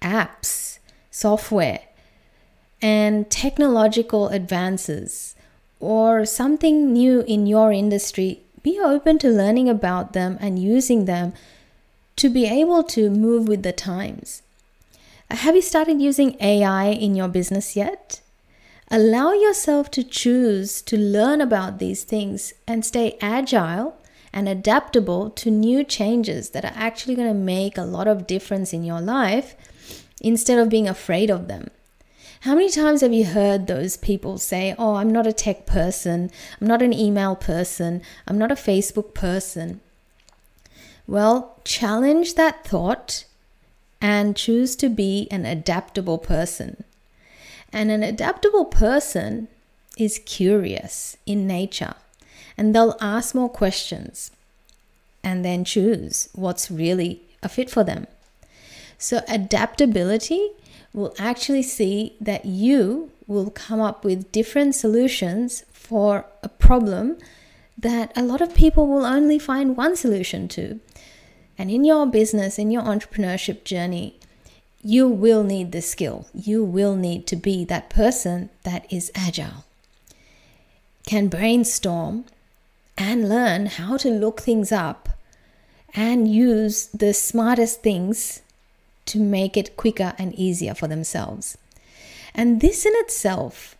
apps, 0.00 0.78
software, 1.10 1.80
and 2.80 3.28
technological 3.28 4.28
advances 4.28 5.34
or 5.80 6.24
something 6.24 6.92
new 6.92 7.22
in 7.22 7.46
your 7.46 7.72
industry. 7.72 8.42
Be 8.62 8.78
open 8.78 9.18
to 9.18 9.28
learning 9.28 9.68
about 9.68 10.12
them 10.12 10.36
and 10.40 10.58
using 10.58 11.06
them 11.06 11.32
to 12.16 12.28
be 12.28 12.46
able 12.46 12.82
to 12.84 13.10
move 13.10 13.48
with 13.48 13.62
the 13.62 13.72
times. 13.72 14.42
Have 15.30 15.56
you 15.56 15.62
started 15.62 16.02
using 16.02 16.36
AI 16.40 16.86
in 16.86 17.14
your 17.14 17.28
business 17.28 17.76
yet? 17.76 18.20
Allow 18.90 19.32
yourself 19.32 19.90
to 19.92 20.02
choose 20.02 20.82
to 20.82 20.98
learn 20.98 21.40
about 21.40 21.78
these 21.78 22.04
things 22.04 22.52
and 22.66 22.84
stay 22.84 23.16
agile 23.20 23.96
and 24.32 24.48
adaptable 24.48 25.30
to 25.30 25.50
new 25.50 25.84
changes 25.84 26.50
that 26.50 26.64
are 26.64 26.72
actually 26.74 27.14
going 27.14 27.28
to 27.28 27.34
make 27.34 27.78
a 27.78 27.82
lot 27.82 28.08
of 28.08 28.26
difference 28.26 28.72
in 28.72 28.84
your 28.84 29.00
life 29.00 29.54
instead 30.20 30.58
of 30.58 30.68
being 30.68 30.88
afraid 30.88 31.30
of 31.30 31.48
them. 31.48 31.70
How 32.44 32.54
many 32.54 32.70
times 32.70 33.02
have 33.02 33.12
you 33.12 33.26
heard 33.26 33.66
those 33.66 33.98
people 33.98 34.38
say, 34.38 34.74
Oh, 34.78 34.94
I'm 34.94 35.10
not 35.10 35.26
a 35.26 35.32
tech 35.32 35.66
person, 35.66 36.30
I'm 36.58 36.66
not 36.66 36.80
an 36.80 36.94
email 36.94 37.36
person, 37.36 38.00
I'm 38.26 38.38
not 38.38 38.50
a 38.50 38.54
Facebook 38.54 39.12
person? 39.12 39.82
Well, 41.06 41.60
challenge 41.64 42.36
that 42.36 42.64
thought 42.64 43.26
and 44.00 44.34
choose 44.34 44.74
to 44.76 44.88
be 44.88 45.28
an 45.30 45.44
adaptable 45.44 46.16
person. 46.16 46.84
And 47.74 47.90
an 47.90 48.02
adaptable 48.02 48.64
person 48.64 49.48
is 49.98 50.18
curious 50.24 51.18
in 51.26 51.46
nature 51.46 51.94
and 52.56 52.74
they'll 52.74 52.96
ask 53.02 53.34
more 53.34 53.50
questions 53.50 54.30
and 55.22 55.44
then 55.44 55.62
choose 55.62 56.30
what's 56.34 56.70
really 56.70 57.20
a 57.42 57.50
fit 57.50 57.68
for 57.68 57.84
them. 57.84 58.06
So, 58.96 59.20
adaptability 59.28 60.52
will 60.92 61.14
actually 61.18 61.62
see 61.62 62.16
that 62.20 62.44
you 62.44 63.10
will 63.26 63.50
come 63.50 63.80
up 63.80 64.04
with 64.04 64.32
different 64.32 64.74
solutions 64.74 65.64
for 65.72 66.26
a 66.42 66.48
problem 66.48 67.16
that 67.78 68.12
a 68.16 68.22
lot 68.22 68.40
of 68.40 68.54
people 68.54 68.86
will 68.86 69.06
only 69.06 69.38
find 69.38 69.76
one 69.76 69.96
solution 69.96 70.48
to. 70.48 70.80
And 71.56 71.70
in 71.70 71.84
your 71.84 72.06
business, 72.06 72.58
in 72.58 72.70
your 72.70 72.82
entrepreneurship 72.82 73.64
journey, 73.64 74.18
you 74.82 75.08
will 75.08 75.42
need 75.42 75.72
this 75.72 75.90
skill. 75.90 76.26
You 76.34 76.64
will 76.64 76.96
need 76.96 77.26
to 77.28 77.36
be 77.36 77.64
that 77.66 77.90
person 77.90 78.50
that 78.62 78.90
is 78.92 79.12
agile, 79.14 79.64
can 81.06 81.28
brainstorm 81.28 82.24
and 82.96 83.28
learn 83.28 83.66
how 83.66 83.96
to 83.98 84.10
look 84.10 84.40
things 84.40 84.72
up 84.72 85.08
and 85.94 86.32
use 86.32 86.86
the 86.88 87.12
smartest 87.12 87.82
things 87.82 88.42
to 89.06 89.18
make 89.18 89.56
it 89.56 89.76
quicker 89.76 90.14
and 90.18 90.34
easier 90.34 90.74
for 90.74 90.88
themselves. 90.88 91.58
And 92.34 92.60
this 92.60 92.86
in 92.86 92.92
itself 92.96 93.76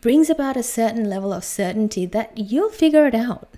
brings 0.00 0.30
about 0.30 0.56
a 0.56 0.62
certain 0.62 1.08
level 1.08 1.32
of 1.32 1.44
certainty 1.44 2.06
that 2.06 2.36
you'll 2.36 2.70
figure 2.70 3.06
it 3.06 3.14
out. 3.14 3.48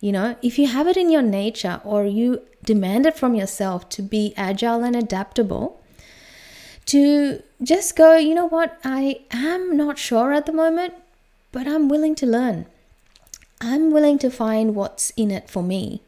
You 0.00 0.12
know, 0.12 0.36
if 0.42 0.58
you 0.58 0.68
have 0.68 0.86
it 0.86 0.96
in 0.96 1.10
your 1.10 1.22
nature 1.22 1.80
or 1.84 2.04
you 2.04 2.42
demand 2.64 3.06
it 3.06 3.18
from 3.18 3.34
yourself 3.34 3.88
to 3.90 4.02
be 4.02 4.32
agile 4.36 4.84
and 4.84 4.94
adaptable, 4.94 5.80
to 6.86 7.42
just 7.62 7.96
go, 7.96 8.16
you 8.16 8.34
know 8.34 8.48
what, 8.48 8.78
I 8.84 9.20
am 9.30 9.76
not 9.76 9.98
sure 9.98 10.32
at 10.32 10.46
the 10.46 10.52
moment, 10.52 10.94
but 11.52 11.66
I'm 11.66 11.88
willing 11.88 12.14
to 12.16 12.26
learn. 12.26 12.66
I'm 13.60 13.90
willing 13.90 14.18
to 14.20 14.30
find 14.30 14.74
what's 14.74 15.10
in 15.10 15.30
it 15.30 15.50
for 15.50 15.62
me, 15.62 16.00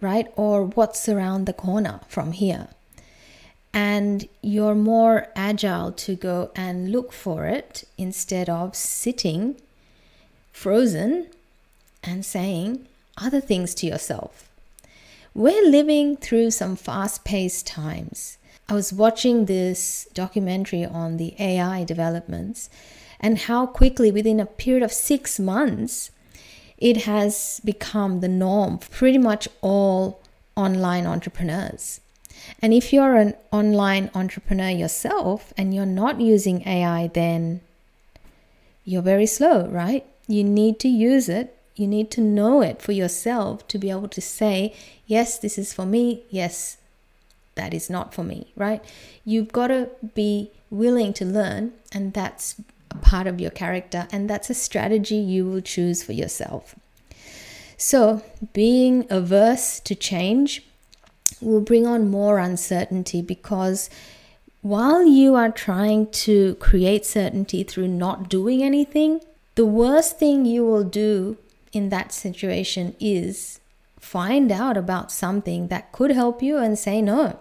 right? 0.00 0.32
Or 0.36 0.64
what's 0.64 1.08
around 1.08 1.46
the 1.46 1.52
corner 1.52 2.00
from 2.08 2.32
here. 2.32 2.68
And 3.76 4.26
you're 4.40 4.74
more 4.74 5.28
agile 5.36 5.92
to 5.92 6.16
go 6.16 6.50
and 6.56 6.90
look 6.90 7.12
for 7.12 7.44
it 7.44 7.84
instead 7.98 8.48
of 8.48 8.74
sitting 8.74 9.60
frozen 10.50 11.26
and 12.02 12.24
saying 12.24 12.86
other 13.18 13.38
things 13.38 13.74
to 13.74 13.86
yourself. 13.86 14.48
We're 15.34 15.68
living 15.68 16.16
through 16.16 16.52
some 16.52 16.74
fast 16.76 17.22
paced 17.26 17.66
times. 17.66 18.38
I 18.66 18.72
was 18.72 18.94
watching 18.94 19.44
this 19.44 20.08
documentary 20.14 20.86
on 20.86 21.18
the 21.18 21.34
AI 21.38 21.84
developments 21.84 22.70
and 23.20 23.40
how 23.40 23.66
quickly, 23.66 24.10
within 24.10 24.40
a 24.40 24.46
period 24.46 24.84
of 24.84 24.92
six 24.92 25.38
months, 25.38 26.10
it 26.78 27.02
has 27.04 27.60
become 27.62 28.20
the 28.20 28.28
norm 28.28 28.78
for 28.78 28.90
pretty 28.90 29.18
much 29.18 29.48
all 29.60 30.22
online 30.56 31.06
entrepreneurs. 31.06 32.00
And 32.60 32.72
if 32.72 32.92
you're 32.92 33.16
an 33.16 33.34
online 33.52 34.10
entrepreneur 34.14 34.70
yourself 34.70 35.52
and 35.56 35.74
you're 35.74 35.86
not 35.86 36.20
using 36.20 36.66
AI, 36.66 37.08
then 37.12 37.60
you're 38.84 39.02
very 39.02 39.26
slow, 39.26 39.66
right? 39.68 40.06
You 40.26 40.44
need 40.44 40.78
to 40.80 40.88
use 40.88 41.28
it. 41.28 41.56
You 41.74 41.86
need 41.86 42.10
to 42.12 42.20
know 42.20 42.62
it 42.62 42.80
for 42.80 42.92
yourself 42.92 43.66
to 43.68 43.78
be 43.78 43.90
able 43.90 44.08
to 44.08 44.20
say, 44.20 44.74
yes, 45.06 45.38
this 45.38 45.58
is 45.58 45.72
for 45.72 45.84
me. 45.84 46.22
Yes, 46.30 46.78
that 47.56 47.74
is 47.74 47.90
not 47.90 48.14
for 48.14 48.22
me, 48.22 48.52
right? 48.56 48.82
You've 49.24 49.52
got 49.52 49.68
to 49.68 49.90
be 50.14 50.50
willing 50.70 51.12
to 51.14 51.24
learn, 51.24 51.72
and 51.92 52.14
that's 52.14 52.56
a 52.90 52.96
part 52.96 53.26
of 53.26 53.40
your 53.40 53.50
character, 53.50 54.06
and 54.12 54.30
that's 54.30 54.48
a 54.48 54.54
strategy 54.54 55.16
you 55.16 55.44
will 55.44 55.60
choose 55.60 56.02
for 56.02 56.12
yourself. 56.12 56.74
So, 57.76 58.22
being 58.52 59.06
averse 59.10 59.80
to 59.80 59.94
change 59.94 60.62
will 61.40 61.60
bring 61.60 61.86
on 61.86 62.10
more 62.10 62.38
uncertainty 62.38 63.22
because 63.22 63.90
while 64.62 65.06
you 65.06 65.34
are 65.34 65.50
trying 65.50 66.10
to 66.10 66.54
create 66.56 67.06
certainty 67.06 67.62
through 67.62 67.88
not 67.88 68.28
doing 68.28 68.62
anything, 68.62 69.20
the 69.54 69.66
worst 69.66 70.18
thing 70.18 70.44
you 70.44 70.64
will 70.64 70.84
do 70.84 71.36
in 71.72 71.88
that 71.90 72.12
situation 72.12 72.96
is 72.98 73.60
find 73.98 74.50
out 74.50 74.76
about 74.76 75.12
something 75.12 75.68
that 75.68 75.92
could 75.92 76.10
help 76.10 76.42
you 76.42 76.58
and 76.58 76.78
say 76.78 77.00
no, 77.00 77.38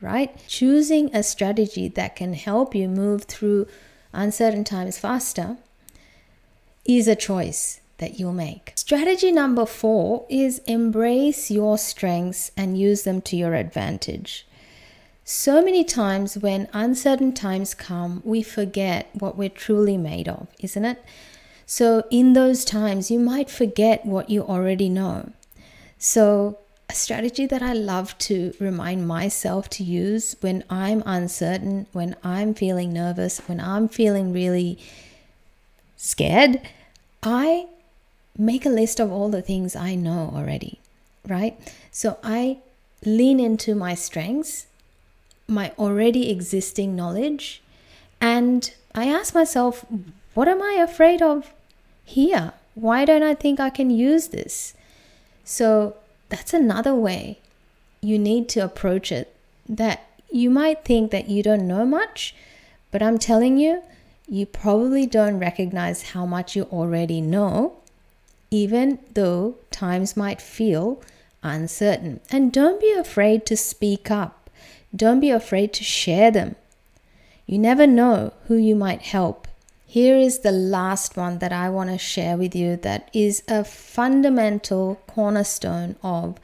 right? 0.00 0.36
Choosing 0.46 1.14
a 1.14 1.22
strategy 1.22 1.88
that 1.88 2.16
can 2.16 2.34
help 2.34 2.74
you 2.74 2.88
move 2.88 3.24
through 3.24 3.66
uncertain 4.12 4.64
times 4.64 4.98
faster 4.98 5.56
is 6.84 7.08
a 7.08 7.16
choice 7.16 7.80
that 7.98 8.18
you'll 8.18 8.32
make. 8.32 8.72
Strategy 8.76 9.32
number 9.32 9.66
four 9.66 10.26
is 10.28 10.58
embrace 10.66 11.50
your 11.50 11.78
strengths 11.78 12.50
and 12.56 12.78
use 12.78 13.02
them 13.02 13.20
to 13.22 13.36
your 13.36 13.54
advantage. 13.54 14.46
So 15.24 15.62
many 15.62 15.82
times 15.82 16.38
when 16.38 16.68
uncertain 16.72 17.32
times 17.32 17.74
come, 17.74 18.22
we 18.24 18.42
forget 18.42 19.08
what 19.12 19.36
we're 19.36 19.48
truly 19.48 19.96
made 19.96 20.28
of, 20.28 20.46
isn't 20.60 20.84
it? 20.84 21.02
So, 21.68 22.04
in 22.12 22.34
those 22.34 22.64
times, 22.64 23.10
you 23.10 23.18
might 23.18 23.50
forget 23.50 24.06
what 24.06 24.30
you 24.30 24.42
already 24.42 24.88
know. 24.88 25.32
So, 25.98 26.58
a 26.88 26.94
strategy 26.94 27.44
that 27.46 27.60
I 27.60 27.72
love 27.72 28.16
to 28.18 28.54
remind 28.60 29.08
myself 29.08 29.68
to 29.70 29.82
use 29.82 30.36
when 30.40 30.62
I'm 30.70 31.02
uncertain, 31.04 31.88
when 31.90 32.14
I'm 32.22 32.54
feeling 32.54 32.92
nervous, 32.92 33.40
when 33.48 33.58
I'm 33.58 33.88
feeling 33.88 34.32
really 34.32 34.78
scared, 35.96 36.60
I 37.20 37.66
make 38.38 38.66
a 38.66 38.70
list 38.70 39.00
of 39.00 39.10
all 39.10 39.28
the 39.28 39.42
things 39.42 39.74
I 39.74 39.94
know 39.94 40.32
already, 40.34 40.80
right? 41.26 41.58
So 41.90 42.18
I 42.22 42.58
lean 43.04 43.40
into 43.40 43.74
my 43.74 43.94
strengths, 43.94 44.66
my 45.48 45.72
already 45.78 46.30
existing 46.30 46.96
knowledge, 46.96 47.62
and 48.20 48.72
I 48.94 49.06
ask 49.06 49.34
myself, 49.34 49.84
what 50.34 50.48
am 50.48 50.62
I 50.62 50.72
afraid 50.72 51.22
of 51.22 51.52
here? 52.04 52.52
Why 52.74 53.04
don't 53.04 53.22
I 53.22 53.34
think 53.34 53.60
I 53.60 53.70
can 53.70 53.90
use 53.90 54.28
this? 54.28 54.74
So 55.44 55.96
that's 56.28 56.52
another 56.52 56.94
way 56.94 57.38
you 58.00 58.18
need 58.18 58.48
to 58.50 58.60
approach 58.60 59.10
it 59.10 59.34
that 59.68 60.08
you 60.30 60.50
might 60.50 60.84
think 60.84 61.10
that 61.10 61.28
you 61.28 61.42
don't 61.42 61.66
know 61.66 61.86
much, 61.86 62.34
but 62.90 63.02
I'm 63.02 63.18
telling 63.18 63.58
you, 63.58 63.82
you 64.28 64.44
probably 64.46 65.06
don't 65.06 65.38
recognize 65.38 66.10
how 66.10 66.26
much 66.26 66.56
you 66.56 66.64
already 66.64 67.20
know, 67.20 67.76
even 68.50 68.98
though 69.14 69.56
times 69.70 70.16
might 70.16 70.40
feel 70.40 71.02
uncertain. 71.42 72.20
And 72.30 72.52
don't 72.52 72.80
be 72.80 72.92
afraid 72.92 73.46
to 73.46 73.56
speak 73.56 74.10
up, 74.10 74.50
don't 74.94 75.20
be 75.20 75.30
afraid 75.30 75.72
to 75.74 75.84
share 75.84 76.30
them. 76.30 76.56
You 77.46 77.58
never 77.58 77.86
know 77.86 78.32
who 78.46 78.56
you 78.56 78.74
might 78.74 79.02
help 79.02 79.46
here 79.96 80.16
is 80.16 80.40
the 80.40 80.52
last 80.52 81.16
one 81.16 81.38
that 81.38 81.52
I 81.52 81.70
want 81.70 81.90
to 81.90 81.96
share 81.96 82.36
with 82.36 82.54
you 82.54 82.76
that 82.78 83.08
is 83.14 83.42
a 83.48 83.64
fundamental 83.64 85.00
cornerstone 85.06 85.96
of 86.02 86.38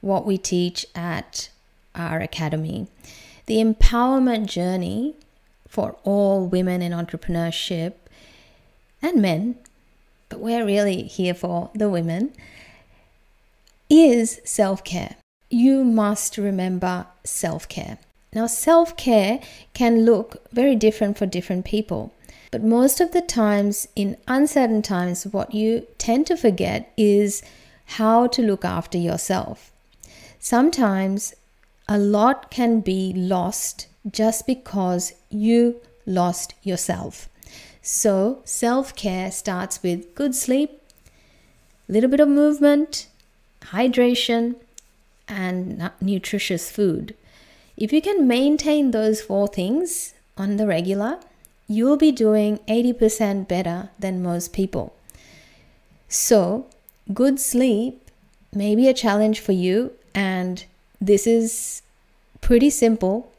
what 0.00 0.26
we 0.26 0.36
teach 0.36 0.84
at 0.94 1.48
our 1.94 2.20
academy. 2.20 2.88
The 3.46 3.56
empowerment 3.56 4.46
journey 4.46 5.14
for 5.68 5.96
all 6.02 6.46
women 6.46 6.82
in 6.82 6.92
entrepreneurship 6.92 7.94
and 9.00 9.22
men, 9.22 9.56
but 10.30 10.40
we're 10.40 10.64
really 10.64 11.02
here 11.02 11.34
for 11.34 11.70
the 11.74 11.90
women, 11.90 12.32
is 13.90 14.40
self 14.44 14.82
care. 14.82 15.16
You 15.50 15.84
must 15.84 16.38
remember 16.38 17.06
self 17.24 17.68
care. 17.68 17.98
Now, 18.32 18.46
self 18.46 18.96
care 18.96 19.40
can 19.74 20.06
look 20.06 20.48
very 20.52 20.76
different 20.76 21.18
for 21.18 21.26
different 21.26 21.66
people. 21.66 22.14
But 22.50 22.62
most 22.64 23.00
of 23.00 23.12
the 23.12 23.20
times, 23.20 23.86
in 23.94 24.16
uncertain 24.26 24.82
times, 24.82 25.26
what 25.26 25.54
you 25.54 25.86
tend 25.98 26.26
to 26.28 26.36
forget 26.36 26.92
is 26.96 27.42
how 27.96 28.26
to 28.28 28.42
look 28.42 28.64
after 28.64 28.98
yourself. 28.98 29.70
Sometimes 30.38 31.34
a 31.88 31.98
lot 31.98 32.50
can 32.50 32.80
be 32.80 33.12
lost 33.12 33.88
just 34.10 34.46
because 34.46 35.12
you 35.28 35.80
lost 36.06 36.54
yourself. 36.62 37.28
So, 37.82 38.40
self 38.44 38.94
care 38.94 39.30
starts 39.30 39.82
with 39.82 40.14
good 40.14 40.34
sleep, 40.34 40.82
a 41.88 41.92
little 41.92 42.10
bit 42.10 42.20
of 42.20 42.28
movement, 42.28 43.08
hydration, 43.72 44.56
and 45.26 45.90
nutritious 46.00 46.70
food. 46.70 47.14
If 47.76 47.92
you 47.92 48.02
can 48.02 48.28
maintain 48.28 48.90
those 48.90 49.22
four 49.22 49.48
things 49.48 50.12
on 50.36 50.56
the 50.56 50.66
regular, 50.66 51.20
you'll 51.66 51.96
be 51.96 52.12
doing 52.12 52.58
80% 52.68 53.48
better 53.48 53.90
than 53.98 54.22
most 54.22 54.52
people. 54.52 54.94
So, 56.08 56.66
good 57.14 57.40
sleep 57.40 58.10
may 58.52 58.74
be 58.74 58.88
a 58.88 58.94
challenge 58.94 59.40
for 59.40 59.52
you, 59.52 59.92
and 60.14 60.64
this 61.00 61.26
is 61.26 61.80
pretty 62.42 62.68
simple 62.68 63.32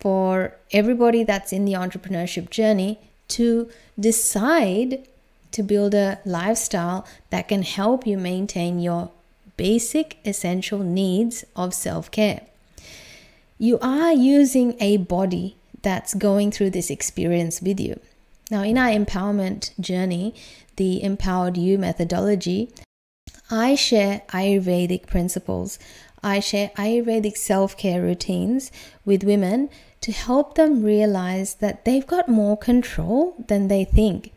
for 0.00 0.54
everybody 0.72 1.22
that's 1.22 1.52
in 1.52 1.64
the 1.64 1.74
entrepreneurship 1.74 2.50
journey 2.50 2.98
to 3.28 3.70
decide 3.98 5.06
to 5.52 5.62
build 5.62 5.94
a 5.94 6.18
lifestyle 6.24 7.06
that 7.30 7.48
can 7.48 7.62
help 7.62 8.06
you 8.06 8.18
maintain 8.18 8.78
your 8.78 9.10
basic 9.56 10.18
essential 10.24 10.80
needs 10.80 11.44
of 11.54 11.72
self 11.72 12.10
care. 12.10 12.42
You 13.58 13.78
are 13.80 14.12
using 14.12 14.76
a 14.80 14.98
body 14.98 15.56
that's 15.82 16.14
going 16.14 16.50
through 16.50 16.70
this 16.70 16.90
experience 16.90 17.62
with 17.62 17.80
you. 17.80 17.98
Now, 18.50 18.62
in 18.62 18.76
our 18.76 18.88
empowerment 18.88 19.78
journey, 19.80 20.34
the 20.76 21.02
Empowered 21.02 21.56
You 21.56 21.78
methodology, 21.78 22.70
I 23.50 23.76
share 23.76 24.22
Ayurvedic 24.28 25.06
principles. 25.06 25.78
I 26.22 26.40
share 26.40 26.70
Ayurvedic 26.76 27.36
self 27.36 27.76
care 27.76 28.02
routines 28.02 28.70
with 29.04 29.24
women 29.24 29.70
to 30.06 30.12
help 30.12 30.54
them 30.54 30.84
realize 30.84 31.54
that 31.54 31.84
they've 31.84 32.06
got 32.06 32.28
more 32.28 32.56
control 32.56 33.34
than 33.48 33.66
they 33.66 33.82
think. 33.82 34.32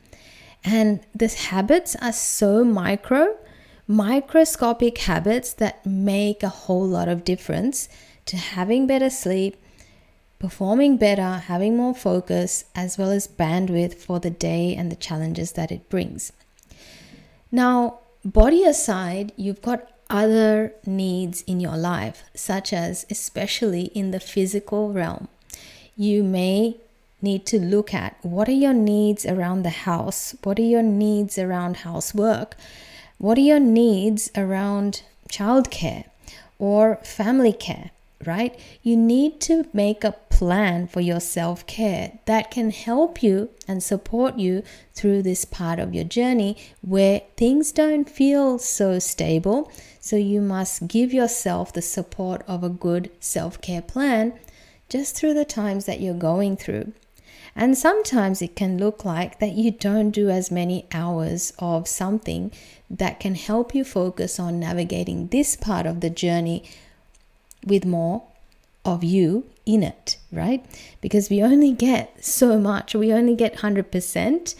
And 0.63 0.99
these 1.13 1.45
habits 1.51 1.95
are 2.01 2.12
so 2.12 2.63
micro, 2.63 3.38
microscopic 3.86 4.97
habits 4.97 5.53
that 5.53 5.86
make 5.86 6.41
a 6.41 6.49
whole 6.49 6.88
lot 6.88 7.08
of 7.08 7.23
difference 7.23 7.88
to 8.25 8.36
having 8.36 8.88
better 8.88 9.12
sleep, 9.12 9.58
performing 10.39 10.97
better, 10.97 11.38
having 11.38 11.77
more 11.77 11.93
focus, 11.93 12.65
as 12.73 12.97
well 12.97 13.12
as 13.12 13.27
bandwidth 13.27 13.93
for 13.93 14.19
the 14.19 14.32
day 14.32 14.73
and 14.75 14.91
the 14.91 14.95
challenges 14.95 15.51
that 15.51 15.71
it 15.71 15.88
brings. 15.88 16.34
Now, 17.51 17.99
body 18.25 18.63
aside, 18.63 19.34
you've 19.36 19.62
got 19.62 19.88
other 20.10 20.73
needs 20.88 21.43
in 21.43 21.60
your 21.60 21.77
life, 21.77 22.23
such 22.34 22.73
as, 22.73 23.05
especially 23.12 23.91
in 23.93 24.10
the 24.10 24.19
physical 24.19 24.91
realm. 24.91 25.27
You 26.00 26.24
may 26.24 26.78
need 27.22 27.46
to 27.48 27.60
look 27.60 27.94
at 27.94 28.16
what 28.22 28.48
are 28.48 28.54
your 28.54 28.74
needs 28.74 29.26
around 29.26 29.64
the 29.64 29.82
house? 29.84 30.34
What 30.44 30.58
are 30.58 30.70
your 30.76 30.82
needs 30.82 31.38
around 31.38 31.84
housework? 31.84 32.56
What 33.18 33.38
are 33.38 33.42
your 33.42 33.60
needs 33.60 34.32
around 34.34 35.04
childcare 35.30 36.06
or 36.58 36.96
family 37.04 37.52
care? 37.52 37.92
right? 38.26 38.60
You 38.84 38.98
need 38.98 39.40
to 39.42 39.66
make 39.74 40.04
a 40.04 40.16
plan 40.30 40.88
for 40.88 41.02
your 41.02 41.20
self 41.20 41.66
care 41.68 42.20
that 42.26 42.52
can 42.52 42.72
help 42.72 43.24
you 43.24 43.50
and 43.68 43.82
support 43.82 44.38
you 44.38 44.64
through 44.94 45.22
this 45.24 45.46
part 45.46 45.80
of 45.80 45.94
your 45.94 46.04
journey 46.04 46.58
where 46.82 47.22
things 47.38 47.72
don't 47.72 48.10
feel 48.10 48.60
so 48.60 49.00
stable. 49.00 49.72
So, 50.00 50.16
you 50.16 50.42
must 50.42 50.88
give 50.88 51.14
yourself 51.14 51.74
the 51.74 51.82
support 51.82 52.44
of 52.48 52.64
a 52.64 52.70
good 52.70 53.10
self 53.20 53.62
care 53.62 53.82
plan 53.82 54.34
just 54.89 55.15
through 55.15 55.36
the 55.36 55.45
times 55.45 55.86
that 55.86 56.02
you're 56.02 56.13
going 56.13 56.58
through. 56.58 56.91
And 57.56 57.78
sometimes 57.78 58.41
it 58.41 58.56
can 58.56 58.78
look 58.78 59.06
like 59.06 59.39
that 59.39 59.54
you 59.54 59.71
don't 59.71 60.12
do 60.12 60.30
as 60.30 60.52
many 60.52 60.88
hours 60.91 61.54
of 61.60 61.88
something 61.88 62.52
that 62.89 63.19
can 63.19 63.36
help 63.36 63.75
you 63.75 63.84
focus 63.84 64.39
on 64.39 64.60
navigating 64.60 65.28
this 65.28 65.56
part 65.56 65.86
of 65.86 66.02
the 66.02 66.10
journey 66.10 66.63
with 67.65 67.86
more 67.86 68.23
of 68.86 69.04
you 69.04 69.45
in 69.65 69.84
it, 69.84 70.17
right? 70.32 70.65
Because 71.02 71.30
we 71.30 71.43
only 71.43 71.71
get 71.71 72.23
so 72.23 72.58
much, 72.58 72.95
we 72.95 73.12
only 73.12 73.36
get 73.36 73.58
100%. 73.58 74.56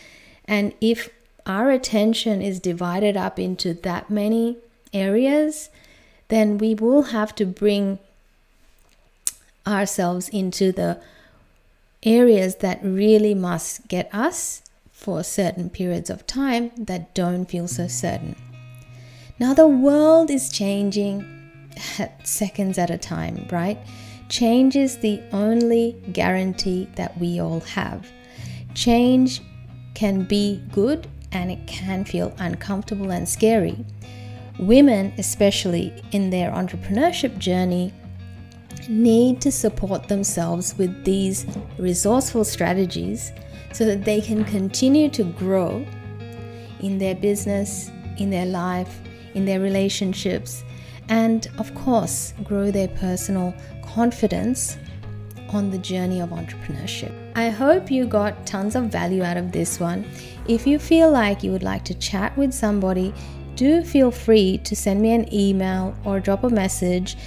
And 0.45 0.73
if 0.81 1.09
our 1.45 1.71
attention 1.71 2.41
is 2.41 2.59
divided 2.59 3.15
up 3.15 3.39
into 3.39 3.73
that 3.73 4.09
many 4.09 4.57
areas, 4.93 5.69
then 6.27 6.57
we 6.57 6.75
will 6.75 7.03
have 7.03 7.33
to 7.35 7.45
bring 7.45 7.99
ourselves 9.69 10.29
into 10.29 10.71
the 10.71 11.01
areas 12.03 12.58
that 12.58 12.79
really 12.84 13.34
must 13.34 13.88
get 13.88 14.13
us 14.13 14.62
for 14.91 15.23
certain 15.23 15.69
periods 15.69 16.10
of 16.10 16.27
time 16.27 16.71
that 16.77 17.13
don't 17.13 17.45
feel 17.45 17.67
so 17.67 17.88
certain. 17.88 18.36
Now, 19.39 19.53
the 19.53 19.67
world 19.67 20.29
is 20.29 20.49
changing 20.51 21.25
at 21.97 22.27
seconds 22.27 22.77
at 22.77 22.89
a 22.89 22.97
time, 22.97 23.47
right? 23.51 23.77
Change 24.27 24.75
is 24.75 24.97
the 24.97 25.21
only 25.32 25.95
guarantee 26.12 26.89
that 26.95 27.17
we 27.17 27.39
all 27.39 27.62
have. 27.62 28.12
Change 28.73 29.41
can 29.93 30.23
be 30.23 30.62
good 30.71 31.08
and 31.32 31.51
it 31.51 31.65
can 31.67 32.03
feel 32.03 32.34
uncomfortable 32.38 33.12
and 33.12 33.27
scary. 33.27 33.86
Women, 34.60 35.13
especially 35.17 35.93
in 36.12 36.29
their 36.29 36.51
entrepreneurship 36.51 37.38
journey, 37.38 37.93
need 38.88 39.41
to 39.41 39.51
support 39.51 40.08
themselves 40.08 40.77
with 40.77 41.03
these 41.03 41.45
resourceful 41.77 42.43
strategies 42.43 43.32
so 43.71 43.86
that 43.86 44.03
they 44.03 44.21
can 44.21 44.43
continue 44.45 45.10
to 45.10 45.23
grow 45.23 45.86
in 46.79 46.97
their 46.97 47.15
business, 47.15 47.91
in 48.17 48.29
their 48.29 48.45
life, 48.45 48.99
in 49.36 49.45
their 49.45 49.60
relationships, 49.60 50.63
and 51.08 51.47
of 51.58 51.73
course, 51.75 52.34
grow 52.43 52.71
their 52.71 52.88
personal 52.88 53.53
confidence 53.84 54.77
on 55.49 55.71
the 55.71 55.77
journey 55.77 56.21
of 56.21 56.29
entrepreneurship. 56.29 57.13
I 57.36 57.49
hope 57.49 57.89
you 57.89 58.05
got 58.05 58.45
tons 58.45 58.75
of 58.75 58.86
value 58.86 59.23
out 59.23 59.38
of 59.38 59.51
this 59.51 59.79
one. 59.79 60.05
If 60.47 60.67
you 60.67 60.77
feel 60.77 61.12
like 61.12 61.43
you 61.43 61.51
would 61.51 61.63
like 61.63 61.84
to 61.86 61.93
chat 61.95 62.36
with 62.38 62.53
somebody, 62.53 63.13
do 63.55 63.84
feel 63.84 64.12
free 64.12 64.60
to 64.60 64.75
send 64.75 65.01
me 65.01 65.12
an 65.13 65.32
email 65.34 65.95
or 66.05 66.19
drop 66.19 66.43
a 66.43 66.49
message 66.49 67.17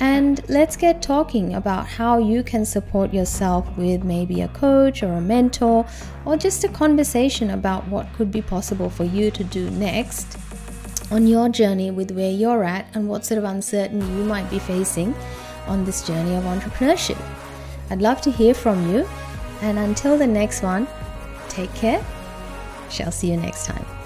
and 0.00 0.40
let's 0.48 0.76
get 0.76 1.02
talking 1.02 1.54
about 1.54 1.86
how 1.86 2.18
you 2.18 2.42
can 2.42 2.64
support 2.64 3.12
yourself 3.12 3.76
with 3.76 4.02
maybe 4.02 4.40
a 4.40 4.48
coach 4.48 5.02
or 5.02 5.12
a 5.12 5.20
mentor 5.20 5.86
or 6.24 6.36
just 6.36 6.64
a 6.64 6.68
conversation 6.68 7.50
about 7.50 7.86
what 7.88 8.10
could 8.14 8.32
be 8.32 8.40
possible 8.40 8.88
for 8.88 9.04
you 9.04 9.30
to 9.30 9.44
do 9.44 9.70
next 9.70 10.38
on 11.10 11.26
your 11.26 11.48
journey 11.48 11.90
with 11.90 12.10
where 12.12 12.30
you're 12.30 12.64
at 12.64 12.86
and 12.94 13.08
what 13.08 13.24
sort 13.24 13.38
of 13.38 13.44
uncertainty 13.44 14.06
you 14.06 14.24
might 14.24 14.48
be 14.48 14.58
facing 14.58 15.14
on 15.66 15.84
this 15.84 16.06
journey 16.06 16.34
of 16.34 16.44
entrepreneurship. 16.44 17.20
I'd 17.90 18.00
love 18.00 18.20
to 18.22 18.30
hear 18.30 18.54
from 18.54 18.90
you. 18.90 19.06
And 19.62 19.78
until 19.78 20.16
the 20.16 20.26
next 20.26 20.62
one, 20.62 20.86
take 21.48 21.72
care. 21.74 22.04
Shall 22.88 23.12
see 23.12 23.30
you 23.30 23.36
next 23.36 23.66
time. 23.66 23.99